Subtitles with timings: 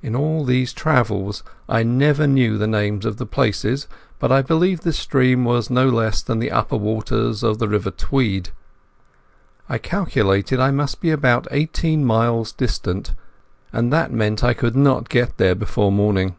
[0.00, 3.88] In all these travels I never knew the names of the places,
[4.20, 7.90] but I believe this stream was no less than the upper waters of the river
[7.90, 8.50] Tweed.
[9.68, 13.12] I calculated I must be about eighteen miles distant,
[13.72, 16.36] and that meant I could not get there before morning.